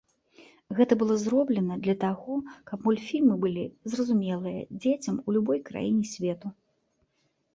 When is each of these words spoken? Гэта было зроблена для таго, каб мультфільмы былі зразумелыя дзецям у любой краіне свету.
Гэта 0.77 0.93
было 1.01 1.15
зроблена 1.23 1.75
для 1.87 1.93
таго, 2.03 2.37
каб 2.71 2.87
мультфільмы 2.87 3.35
былі 3.43 3.65
зразумелыя 3.95 4.61
дзецям 4.81 5.15
у 5.19 5.29
любой 5.35 5.59
краіне 5.69 6.05
свету. 6.13 6.47